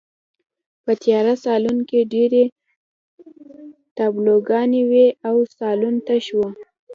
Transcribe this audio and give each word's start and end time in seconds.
په 0.83 0.91
تیاره 1.01 1.33
سالون 1.43 1.77
کې 1.89 1.99
ډېرې 2.13 2.43
تابلوګانې 3.97 4.81
وې 4.91 5.07
او 5.29 5.35
سالون 5.57 5.95
تش 6.07 6.25
و 6.37 6.39